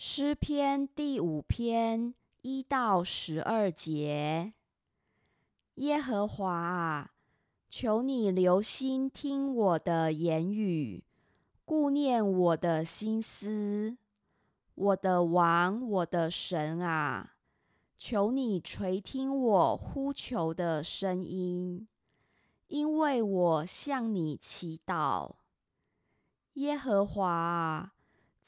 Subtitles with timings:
[0.00, 4.52] 诗篇第五篇一到十二节：
[5.74, 7.10] 耶和华啊，
[7.68, 11.02] 求你留心听我的言语，
[11.64, 13.98] 顾念我的心思。
[14.76, 17.34] 我的王，我的神啊，
[17.96, 21.88] 求你垂听我呼求的声音，
[22.68, 25.32] 因为我向你祈祷。
[26.52, 27.94] 耶和华啊。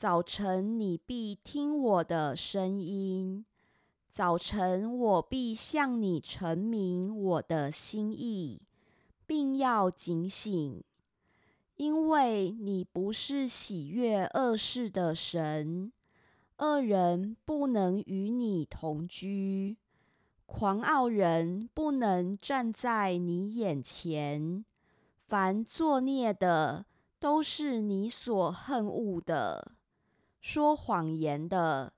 [0.01, 3.45] 早晨，你必听我的声音；
[4.09, 8.63] 早晨，我必向你陈明我的心意，
[9.27, 10.83] 并要警醒，
[11.77, 15.93] 因为你不是喜悦恶事的神，
[16.57, 19.77] 恶人不能与你同居，
[20.47, 24.65] 狂傲人不能站在你眼前，
[25.29, 26.87] 凡作孽的
[27.19, 29.73] 都是你所恨恶的。
[30.41, 31.93] 说谎言的，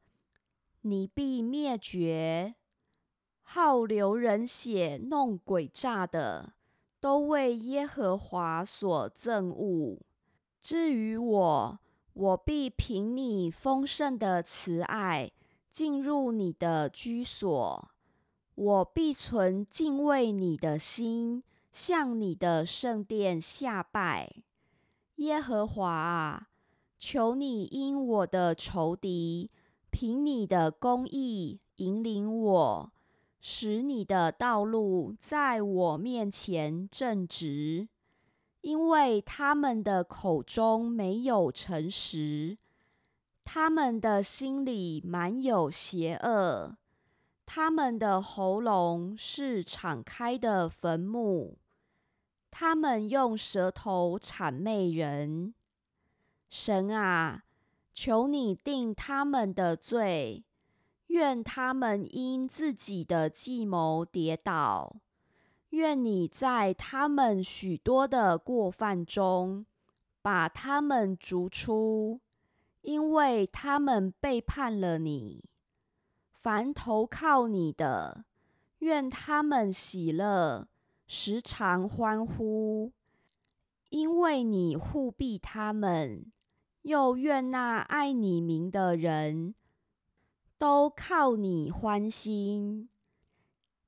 [0.80, 2.54] 你必灭绝；
[3.42, 6.54] 好流人血、弄诡诈的，
[6.98, 10.00] 都为耶和华所憎恶。
[10.60, 11.80] 至于我，
[12.12, 15.30] 我必凭你丰盛的慈爱
[15.70, 17.90] 进入你的居所；
[18.56, 24.42] 我必存敬畏你的心，向你的圣殿下拜。
[25.16, 26.48] 耶和华啊！
[27.04, 29.50] 求你因我的仇敌，
[29.90, 32.92] 凭你的公义引领我，
[33.40, 37.88] 使你的道路在我面前正直。
[38.60, 42.56] 因为他们的口中没有诚实，
[43.42, 46.76] 他们的心里满有邪恶，
[47.44, 51.56] 他们的喉咙是敞开的坟墓，
[52.52, 55.52] 他们用舌头谄媚人。
[56.54, 57.44] 神啊，
[57.94, 60.44] 求你定他们的罪，
[61.06, 64.96] 愿他们因自己的计谋跌倒；
[65.70, 69.64] 愿你在他们许多的过犯中
[70.20, 72.20] 把他们逐出，
[72.82, 75.42] 因为他们背叛了你。
[76.34, 78.26] 凡投靠你的，
[78.80, 80.68] 愿他们喜乐，
[81.06, 82.92] 时常欢呼，
[83.88, 86.30] 因为你护庇他们。
[86.82, 89.54] 又愿那爱你名的人
[90.58, 92.88] 都靠你欢心，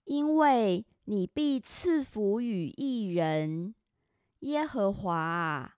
[0.05, 3.75] 因为你必赐福与一人。
[4.41, 5.77] 耶和华啊，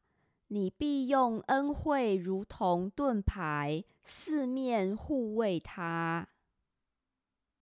[0.49, 6.29] 你必用恩惠如同盾牌，四面护卫他。